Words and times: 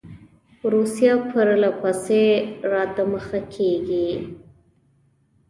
روسیه 0.73 1.13
پر 1.29 1.47
له 1.61 1.69
پسې 1.79 2.23
را 2.71 2.83
دمخه 2.95 3.39
کیږي. 3.53 4.09